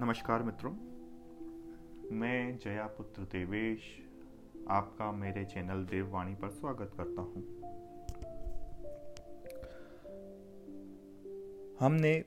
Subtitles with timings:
[0.00, 0.72] नमस्कार मित्रों,
[2.16, 3.80] मैं जयापुत्र देवेश,
[4.68, 7.42] आपका मेरे चैनल देववाणी पर स्वागत करता हूँ।
[11.80, 12.24] हमने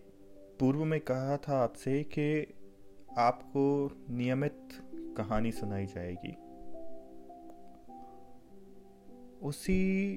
[0.60, 2.54] पूर्व में कहा था आपसे कि
[3.18, 4.68] आपको नियमित
[5.18, 6.36] कहानी सुनाई जाएगी
[9.42, 10.16] उसी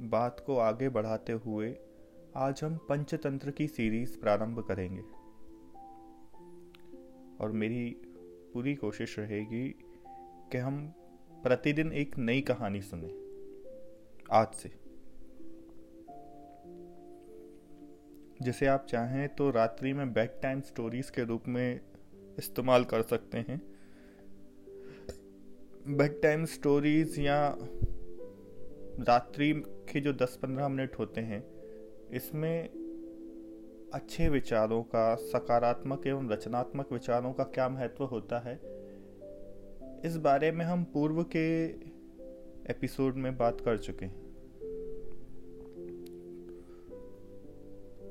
[0.00, 1.76] बात को आगे बढ़ाते हुए
[2.38, 5.00] आज हम पंचतंत्र की सीरीज़ प्रारंभ करेंगे।
[7.40, 7.96] और मेरी
[8.52, 9.74] पूरी कोशिश रहेगी
[10.52, 10.94] कि हम
[11.42, 13.08] प्रतिदिन एक नई कहानी सुने,
[14.32, 14.68] आज से।
[18.42, 21.80] जिसे आप चाहें तो रात्रि में बेड टाइम स्टोरीज के रूप में
[22.38, 23.60] इस्तेमाल कर सकते हैं।
[25.88, 27.56] बेड टाइम स्टोरीज या
[29.00, 31.57] रात्रि के जो 10-15 मिनट होते हैं
[32.12, 32.68] इसमें
[33.94, 38.60] अच्छे विचारों का, सकारात्मक एवं रचनात्मक विचारों का क्या महत्व होता है?
[40.04, 41.66] इस बारे में हम पूर्व के
[42.70, 44.28] एपिसोड में बात कर चुके हैं।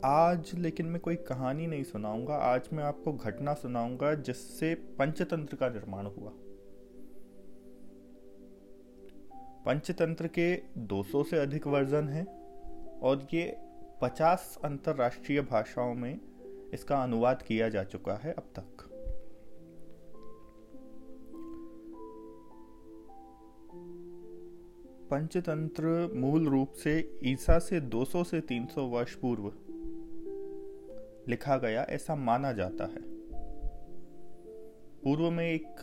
[0.04, 5.70] आज लेकिन मैं कोई कहानी नहीं सुनाऊँगा, आज मैं आपको घटना सुनाऊँगा जिससे पंचतंत्र का
[5.70, 6.32] निर्माण हुआ।
[9.66, 12.26] पंचतंत्र के 200 से अधिक वर्जन हैं
[13.00, 13.67] और ये
[14.02, 16.20] पचास अंतरराष्ट्रीय भाषाओं में
[16.74, 18.84] इसका अनुवाद किया जा चुका है अब तक।
[25.12, 29.52] पंचतंत्र मूल रूप से ईसा से 200 से 300 वर्ष पूर्व
[31.30, 33.02] लिखा गया, ऐसा माना जाता है।
[35.04, 35.76] पूर्व में एक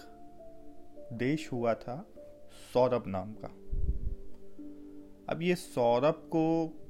[1.13, 2.09] देश हुआ था
[2.73, 3.49] सौरभ नाम का।
[5.29, 6.45] अब ये सौरभ को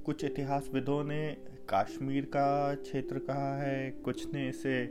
[0.04, 1.36] कुछ इतिहासविदों ने
[1.70, 4.86] कश्मीर का क्षेत्र कहा है, कुछ ने इसे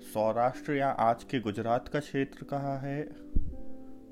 [0.00, 3.08] सौराष्ट्र या आज के गुजरात का क्षेत्र कहा है,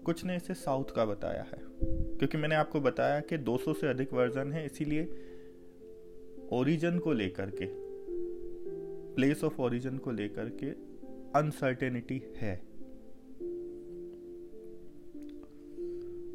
[0.05, 1.59] कुछ ने इसे साउथ का बताया है।
[2.19, 5.03] क्योंकि मैंने आपको बताया कि 200 से अधिक वर्जन है, इसीलिए
[6.53, 7.67] ओरिजन को लेकर के
[9.15, 10.71] प्लेस ऑफ़ ओरिजन को लेकर के
[11.39, 12.57] अनसर्टेनिटी है।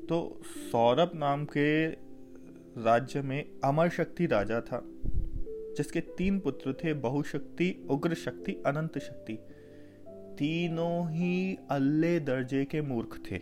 [0.05, 0.41] तो
[0.71, 2.04] सौरभ नाम के
[2.77, 4.81] राज्य में अमर शक्ति राजा था,
[5.77, 9.33] जिसके तीन पुत्र थे बहुशक्ति उग्र शक्ति अनंत शक्ति।
[10.39, 13.37] तीनों ही अल्ले दर्जे के मूर्ख थे।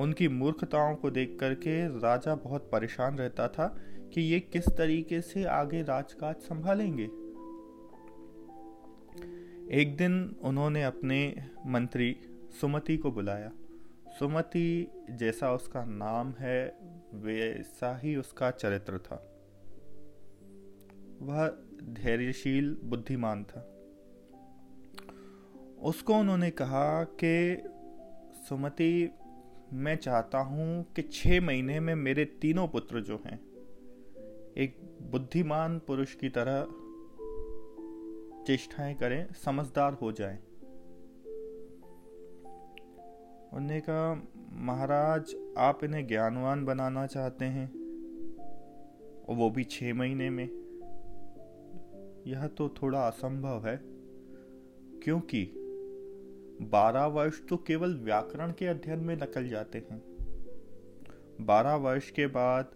[0.00, 3.78] उनकी मूर्खताओं को देख करके राजा बहुत परेशान रहता था
[4.14, 7.04] कि ये किस तरीके से आगे राजकाज संभालेंगे।
[9.80, 11.34] एक दिन उन्होंने अपने
[11.66, 12.16] मंत्री
[12.60, 13.52] सुमति को बुलाया।
[14.18, 16.78] सुमति जैसा उसका नाम है,
[17.14, 19.28] वैसा ही उसका चरित्र था।
[21.22, 21.48] वह
[21.84, 23.68] धैर्यशील, बुद्धिमान था।
[25.82, 27.62] उसको उन्होंने कहा कि,
[28.48, 29.10] सुमति,
[29.72, 33.40] मैं चाहता हूँ कि छह महीने में मेरे तीनों पुत्र जो हैं,
[34.56, 36.66] एक बुद्धिमान पुरुष की तरह,
[38.44, 40.38] चेष्टाएँ करें, समझदार हो जाएँ।
[43.52, 47.82] उन्होंने कहा, महाराज, आप इन्हें ज्ञानवान बनाना चाहते हैं।
[49.28, 50.62] और वो भी छह महीने में।
[52.26, 53.80] यह तो थोड़ा असंभव है,
[55.02, 55.52] क्योंकि
[56.62, 60.02] बारह वर्ष तो केवल व्याकरण के अध्ययन में निकल जाते हैं।
[61.40, 62.70] बारह वर्ष के बाद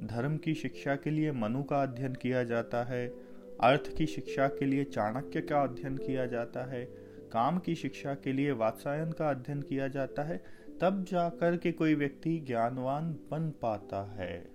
[0.00, 3.08] धर्म की शिक्षा के लिए मनु का अध्ययन किया जाता है,
[3.60, 7.01] अर्थ की शिक्षा के लिए चाणक्य का अध्ययन किया जाता है
[7.32, 10.44] काम की शिक्षा के लिए वात्सायन का अध्ययन किया जाता है,
[10.80, 14.50] तब जाकर के कोई व्यक्ति ज्ञानवान बन पाता है।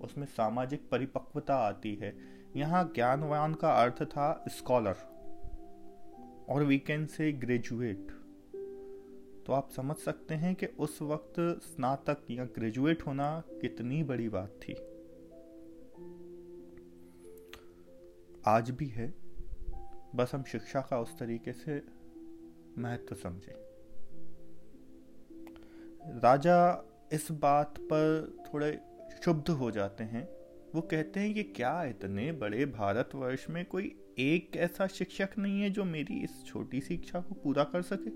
[0.00, 2.16] उसमें सामाजिक परिपक्वता आती है।
[2.56, 4.96] यहाँ ज्ञानवान का अर्थ था स्कॉलर
[6.48, 8.06] और वीकेंड से ग्रेजुएट
[9.46, 14.60] तो आप समझ सकते हैं कि उस वक्त स्नातक या ग्रेजुएट होना कितनी बड़ी बात
[14.62, 14.72] थी।
[18.46, 19.14] आज भी है।
[20.14, 21.93] बस हम शिक्षा का उस तरीके से
[22.78, 23.54] महत्व समझे।
[26.06, 28.80] राजा इस बात पर थोड़े
[29.20, 30.28] क्षुब्ध हो जाते हैं।
[30.74, 35.70] वो कहते हैं कि क्या इतने बड़े भारतवर्ष में कोई एक ऐसा शिक्षक नहीं है
[35.70, 38.10] जो मेरी इस छोटी सी इच्छा को पूरा कर सके?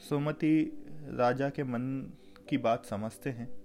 [0.00, 2.12] सुमति राजा के मन
[2.48, 3.60] की बात समझते हैं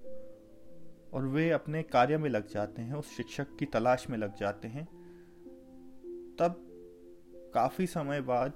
[1.13, 4.67] और वे अपने कार्य में लग जाते हैं, उस शिक्षक की तलाश में लग जाते
[4.67, 4.85] हैं।
[6.39, 6.64] तब
[7.55, 8.53] काफ़ी समय बाद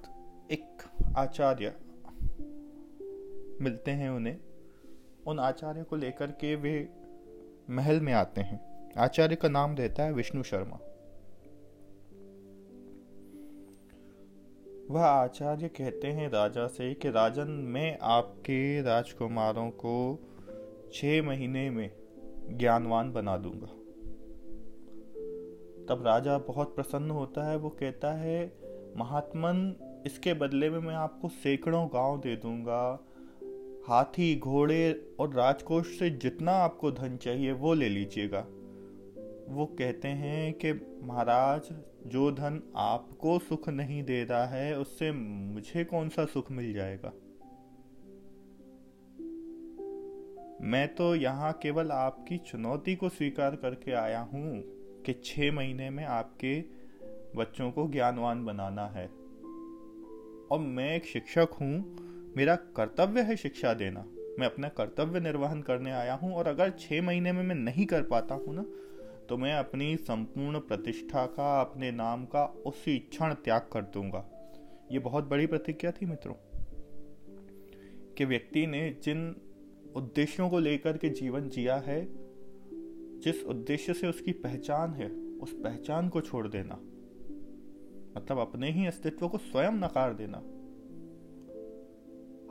[0.50, 0.82] एक
[1.16, 1.74] आचार्य
[3.64, 4.38] मिलते हैं उन्हें।
[5.26, 6.88] उन आचार्य को लेकर के वे
[7.70, 10.78] महल में आते हैं। आचार्य का नाम रहता है विष्णु शर्मा।
[14.90, 20.18] वह आचार्य कहते हैं राजा से कि, राजन, मैं आपके राजकुमारों को
[20.92, 21.90] छह महीने में
[22.50, 23.66] ज्ञानवान बना दूँगा।
[25.88, 28.59] तब राजा बहुत प्रसन्न होता है। वो कहता है
[28.96, 29.76] महात्मन,
[30.06, 33.06] इसके बदले में मैं आपको सैकड़ों गाँव दे दूँगा।
[33.88, 38.46] हाथी, घोड़े और राजकोष से जितना आपको धन चाहिए, वो ले लीजिएगा।
[39.48, 40.72] वो कहते हैं कि,
[41.02, 41.68] महाराज,
[42.06, 47.12] जो धन आपको सुख नहीं दे रहा है, उससे मुझे कौन सा सुख मिल जाएगा?
[50.62, 54.62] मैं तो यहाँ केवल आपकी चुनौती को स्वीकार करके आया हूँ
[55.02, 56.79] कि छह महीने में आपके
[57.36, 59.06] बच्चों को ज्ञानवान बनाना है।
[60.52, 64.04] और मैं एक शिक्षक हूँ, मेरा कर्तव्य है शिक्षा देना।
[64.38, 68.02] मैं अपना कर्तव्य निर्वहन करने आया हूँ और अगर छह महीने में मैं नहीं कर
[68.02, 68.64] पाता हूँ ना
[69.28, 74.24] तो मैं अपनी संपूर्ण प्रतिष्ठा का, अपने नाम का, उसी क्षण त्याग कर दूँगा।
[74.92, 76.34] ये बहुत बड़ी प्रतिज्ञा थी मित्रों,
[78.14, 79.36] कि व्यक्ति ने जिन
[79.96, 82.06] उद्देश्यों को लेकर के जीवन जिया है,
[83.20, 86.78] जिस उद्देश्य से उसकी पहचान है, उस पहचान को छोड़ देना।
[88.20, 90.38] मतलब अपने ही अस्तित्व को स्वयं नकार देना।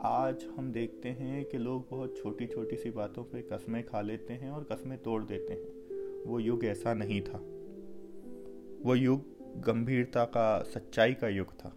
[0.08, 4.32] आज हम देखते हैं कि लोग बहुत छोटी छोटी सी बातों पे कस्में खा लेते
[4.32, 5.80] हैं और कस्में तोड़ देते हैं।
[6.24, 7.38] वो युग ऐसा नहीं था।
[8.82, 9.24] वो युग
[9.60, 11.68] गंभीरता का, सच्चाई का युग था।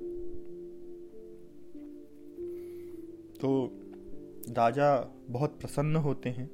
[3.42, 3.70] तो
[4.50, 6.52] राजा बहुत प्रसन्न होते हैं।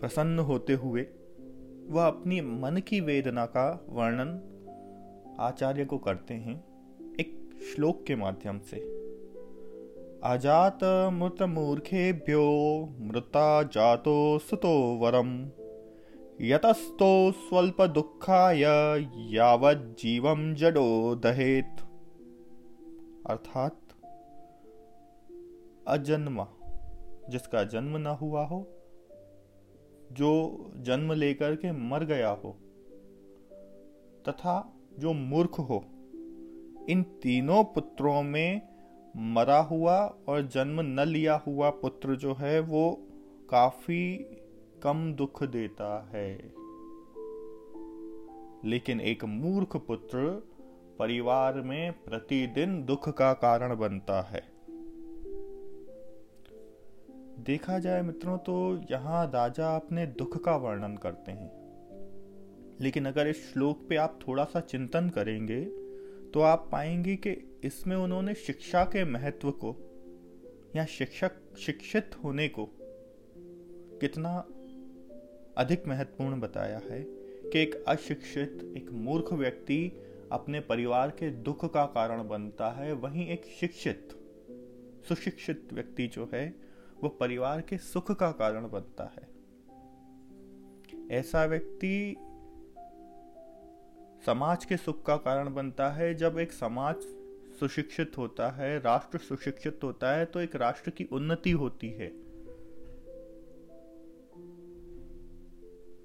[0.00, 1.06] प्रसन्न होते हुए
[1.86, 4.51] वह अपनी मन की वेदना का वर्णन
[5.40, 6.64] आचार्य को करते हैं
[7.20, 8.76] एक श्लोक के माध्यम से।
[10.24, 10.78] अजात
[11.12, 15.50] मृत मूर्खेभ्यो मृता जातो सुतो वरम।
[16.40, 18.62] यतस्तो स्वल्प दुखाय
[19.34, 21.76] यावत जीवम जडो दहेत।
[23.26, 23.76] अर्थात,
[25.88, 26.48] अजन्मा,
[27.28, 28.66] जिसका जन्म न हुआ हो,
[30.12, 32.56] जो जन्म लेकर के मर गया हो,
[34.28, 35.84] तथा जो मूर्ख हो,
[36.88, 38.60] इन तीनों पुत्रों में
[39.16, 43.08] मरा हुआ और जन्म न लिया हुआ पुत्र जो है, वो
[43.50, 44.16] काफ़ी
[44.82, 46.54] कम दुख देता है।
[48.64, 50.48] लेकिन एक मूर्ख पुत्र
[50.98, 54.52] परिवार में प्रतिदिन दुख का कारण बनता है।
[57.44, 61.61] देखा जाए मित्रों तो यहाँ राजा अपने दुख का वर्णन करते हैं।
[62.80, 65.64] लेकिन अगर इस श्लोक पे आप थोड़ा सा चिंतन करेंगे
[66.30, 69.88] तो आप पाएँगे कि इसमें उन्होंने शिक्षा के महत्व को
[70.76, 72.68] या शिक्षक, शिक्षित होने को
[74.00, 74.46] कितना
[75.56, 77.02] अधिक महत्वपूर्ण बताया है
[77.50, 79.92] कि एक अशिक्षित, एक मूर्ख व्यक्ति
[80.32, 84.08] अपने परिवार के दुख का कारण बनता है। वहीं एक शिक्षित,
[85.08, 86.54] सुशिक्षित व्यक्ति जो है,
[87.02, 89.28] वो परिवार के सुख का कारण बनता है।
[91.10, 92.16] ऐसा व्यक्ति
[94.26, 96.96] समाज के सुख का कारण बनता है। जब एक समाज
[97.60, 102.06] सुशिक्षित होता है, राष्ट्र सुशिक्षित होता है तो एक राष्ट्र की उन्नति होती है।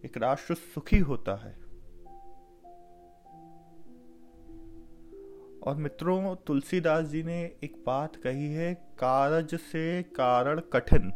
[0.05, 1.67] एक राष्ट्र सुखी होता है।
[5.59, 11.07] और मित्रों, तुलसीदास जी ने एक बात कही है, कारज से कारण कठिन।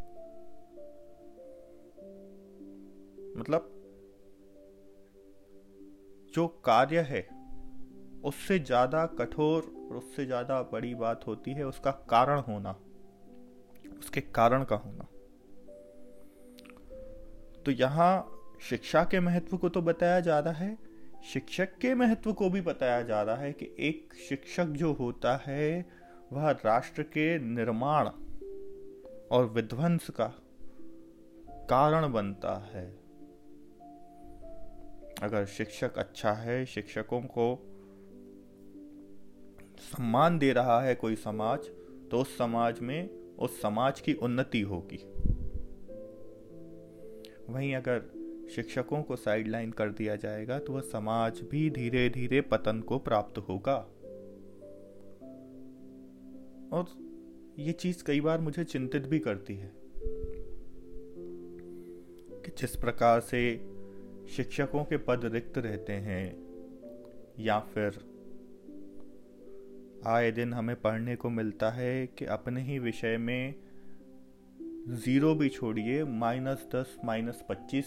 [3.38, 3.78] मतलब
[6.34, 7.28] जो कार्य है,
[8.26, 12.76] उससे ज़्यादा कठोर और उससे ज़्यादा बड़ी बात होती है उसका कारण होना,
[14.00, 15.08] उसके कारण का होना।
[17.66, 20.78] तो यहाँ शिक्षा के महत्व को तो बताया जा रहा है,
[21.24, 25.86] शिक्षक के महत्व को भी बताया जा रहा है कि एक शिक्षक जो होता है,
[26.32, 28.10] वह राष्ट्र के निर्माण
[29.32, 30.26] और विध्वंस का
[31.70, 32.86] कारण बनता है।
[35.22, 37.68] अगर शिक्षक अच्छा है, शिक्षकों को
[39.80, 41.68] सम्मान दे रहा है कोई समाज
[42.12, 44.98] तो उस समाज में, उस समाज की उन्नति होगी।
[47.50, 48.02] वहीं अगर
[48.56, 53.38] शिक्षकों को साइडलाइन कर दिया जाएगा तो वह समाज भी धीरे धीरे पतन को प्राप्त
[53.38, 53.76] होगा।
[56.74, 56.86] और
[57.60, 59.72] ये चीज़ कई बार मुझे चिंतित भी करती है
[62.44, 63.71] कि जिस प्रकार से
[64.30, 66.52] शिक्षकों के पद रिक्त रहते हैं,
[67.40, 68.00] या फिर
[70.06, 73.56] आए दिन हमें पढ़ने को मिलता है कि अपने ही विषय में
[74.88, 77.86] ज़ीरो भी छोड़िए, माइनस दस, माइनस पच्चीस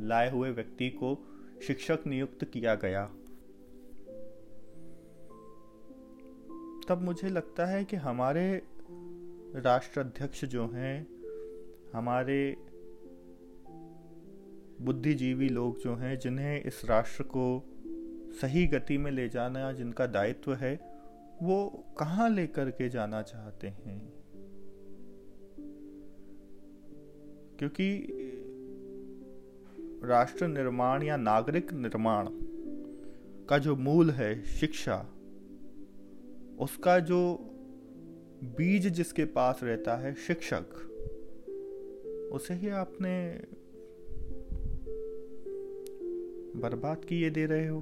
[0.00, 1.18] लाए हुए व्यक्ति को
[1.66, 3.06] शिक्षक नियुक्त किया गया।
[6.88, 8.62] तब मुझे लगता है कि हमारे
[9.56, 11.06] राष्ट्राध्यक्ष जो हैं,
[11.92, 12.56] हमारे
[14.80, 17.72] बुद्धिजीवी लोग जो हैं, जिन्हें इस राष्ट्र को
[18.42, 20.80] सही गति में ले जाना, जिनका दायित्व है,
[21.42, 24.12] वो कहाँ लेकर के जाना चाहते हैं?
[27.58, 28.06] क्योंकि
[30.04, 32.28] राष्ट्र निर्माण या नागरिक निर्माण
[33.48, 35.12] का जो मूल है शिक्षा,
[36.60, 37.38] उसका जो
[38.44, 40.66] बीज जिसके पास रहता है, शिक्षक,
[42.32, 43.42] उसे ही आपने
[46.56, 47.80] बर्बाद किए दे रहे हो?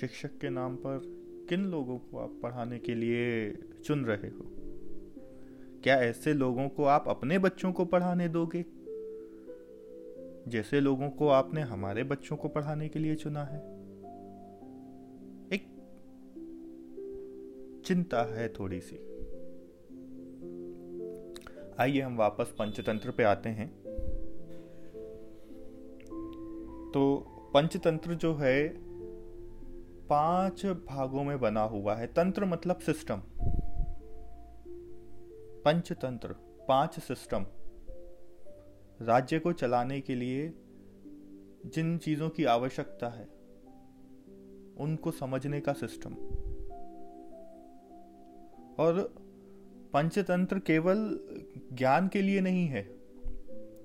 [0.00, 1.00] शिक्षक के नाम पर
[1.48, 3.52] किन लोगों को आप पढ़ाने के लिए
[3.84, 4.44] चुन रहे हो?
[5.82, 8.64] क्या ऐसे लोगों को आप अपने बच्चों को पढ़ाने दोगे?
[10.50, 13.60] जैसे लोगों को आपने हमारे बच्चों को पढ़ाने के लिए चुना है।
[15.52, 15.66] एक
[17.84, 18.96] चिंता है थोड़ी सी।
[21.80, 23.87] आइए हम वापस पंचतंत्र पे आते हैं।
[26.94, 27.00] तो
[27.54, 28.68] पंचतंत्र जो है,
[30.08, 33.22] पाँच भागों में बना हुआ है। तंत्र मतलब सिस्टम
[35.64, 36.34] पंचतंत्र,
[36.68, 37.46] पाँच सिस्टम
[39.00, 40.48] राज्य को चलाने के लिए
[41.66, 43.28] जिन चीज़ों की आवश्यकता है,
[44.80, 46.14] उनको समझने का सिस्टम
[48.78, 49.00] और
[49.92, 50.98] पंचतंत्र केवल
[51.72, 52.82] ज्ञान के लिए नहीं है,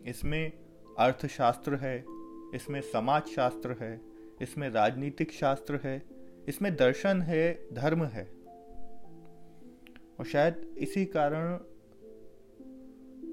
[0.05, 0.51] इसमें
[0.99, 1.97] अर्थशास्त्र है
[2.53, 3.99] इसमें समाज शास्त्र है,
[4.41, 6.01] इसमें राजनीतिक शास्त्र है,
[6.47, 8.23] इसमें दर्शन है, धर्म है।
[10.19, 11.59] और शायद इसी कारण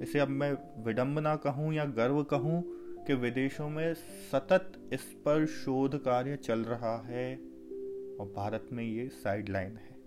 [0.03, 0.53] इसे अब मैं
[0.85, 2.63] विडंबना कहूँ या गर्व कहूँ
[3.07, 3.95] कि विदेशों में
[4.33, 9.99] सतत इस पर शोध कार्य चल रहा है और भारत में ये साइडलाइन है।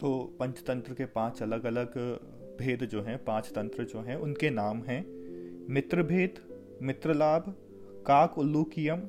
[0.00, 1.94] तो पंचतंत्र के पाँच अलग अलग
[2.58, 5.04] भेद जो हैं, पाँच तंत्र जो हैं, उनके नाम हैं।
[5.68, 6.38] मित्र भेद
[6.82, 7.54] मित्र लाभ
[8.06, 9.00] काक उल्लू कियम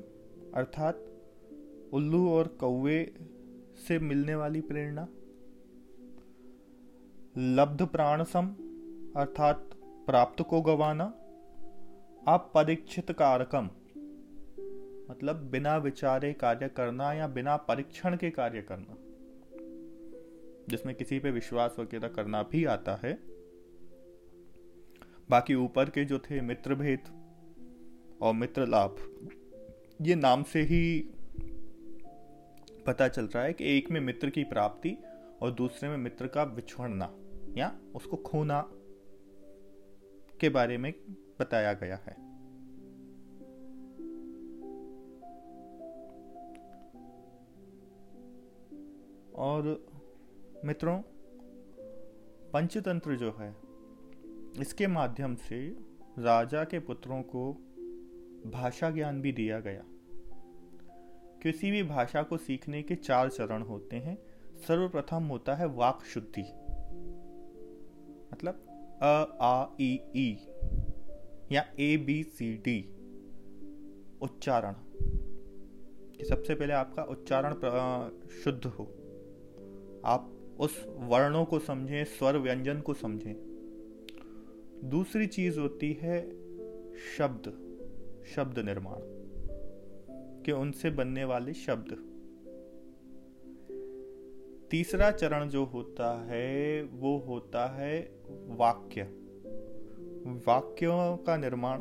[0.54, 1.04] अर्थात
[1.92, 3.14] उल्लू और कौवे
[3.88, 5.06] से मिलने वाली प्रेरणा।
[7.38, 8.46] लब्ध प्राण सम
[9.16, 9.70] अर्थात
[10.06, 11.04] प्राप्त को गवाना।
[12.28, 13.70] अपरीक्षित कारकम
[15.10, 18.96] मतलब बिना विचारे कार्य करना या बिना परीक्षण के कार्य करना,
[20.68, 23.12] जिसमें किसी पे विश्वास वगैरह करना भी आता है।
[25.30, 27.00] बाकी ऊपर के जो थे मित्र भेद
[28.22, 28.96] और मित्र लाभ
[30.02, 31.00] ये नाम से ही
[32.86, 34.96] पता चल रहा है कि एक में मित्र की प्राप्ति
[35.42, 37.14] और दूसरे में मित्र का बिछड़ना
[37.56, 38.60] या उसको खोना
[40.40, 40.94] के बारे में
[41.40, 42.28] बताया गया है।
[49.34, 49.86] और
[50.64, 51.02] मित्रों,
[52.52, 53.67] पंचतंत्र जो है
[54.60, 55.68] इसके माध्यम से
[56.18, 57.52] राजा के पुत्रों को
[58.46, 59.84] भाषा ज्ञान भी दिया गया।
[61.42, 64.18] किसी भी भाषा को सीखने के चार चरण होते हैं।
[64.56, 66.42] सर्वप्रथम होता है वाक शुद्धि।
[68.32, 68.64] मतलब
[69.02, 70.46] अ, आ, ई ई
[71.52, 72.80] या ए, बी, सी, डी,
[74.22, 74.74] उच्चारण।
[76.16, 77.54] कि सबसे पहले आपका उच्चारण
[78.28, 78.84] शुद्ध हो।
[80.04, 83.47] आप उस वर्णों को समझें, स्वर व्यंजन को समझें।
[84.84, 86.30] दूसरी चीज़ होती है
[87.18, 87.68] शब्द
[88.36, 88.98] शब्द निर्माण,
[90.42, 92.04] के उनसे बनने वाले शब्द।
[94.70, 99.02] तीसरा चरण जो होता है, वो होता है वाक्य।
[100.46, 101.80] वाक्यों का निर्माण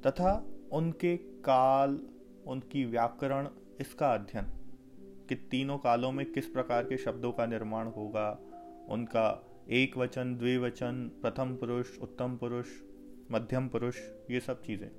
[0.00, 2.00] तथा उनके काल,
[2.46, 3.48] उनकी व्याकरण,
[3.80, 4.44] इसका अध्ययन,
[5.28, 8.40] कि तीनों कालों में किस प्रकार के शब्दों का निर्माण होगा,
[8.88, 12.66] उनका एक वचन द्विवचन, प्रथम पुरुष, उत्तम पुरुष,
[13.30, 13.96] मध्यम पुरुष,
[14.30, 14.90] ये सब चीज़ें।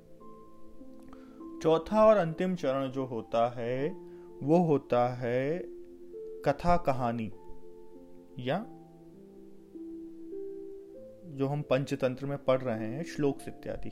[1.62, 3.88] चौथा और अंतिम चरण जो होता है,
[4.42, 5.62] वो होता है
[6.44, 7.32] कथा कहानी,
[8.38, 8.58] या
[11.26, 13.90] जो हम पंचतंत्र में पढ़ रहे हैं, श्लोक इत्यादि।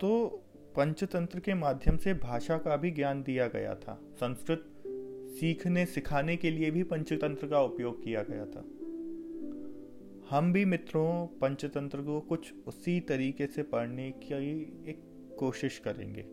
[0.00, 0.42] तो
[0.76, 4.71] पंचतंत्र के माध्यम से भाषा का भी ज्ञान दिया गया था, संस्कृत
[5.42, 8.60] सीखने, सिखाने के लिए भी पंचतंत्र का उपयोग किया गया था।
[10.30, 15.02] हम भी मित्रों, पंचतंत्र को कुछ उसी तरीके से पढ़ने की एक
[15.38, 16.24] कोशिश करेंगे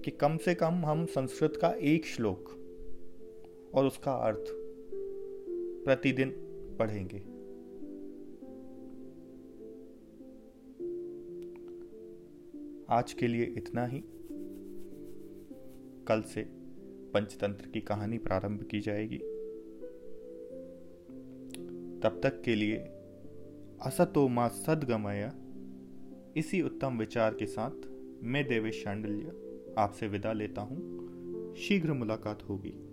[0.00, 2.48] कि कम से कम हम संस्कृत का एक श्लोक
[3.74, 4.44] और उसका अर्थ
[5.84, 6.30] प्रतिदिन
[6.78, 7.18] पढ़ेंगे।
[12.88, 14.04] आज के लिए इतना ही।
[16.08, 16.61] कल से
[17.14, 19.18] पंचतंत्र की कहानी प्रारंभ की जाएगी।
[22.00, 22.76] तब तक के लिए
[23.82, 25.32] असतो मा सदगमय।
[26.36, 27.88] इसी उत्तम विचार के साथ
[28.22, 29.32] मैं देवेश शांडल्य
[29.78, 31.02] आपसे विदा लेता हूँ।
[31.54, 32.91] शीघ्र मुलाकात होगी।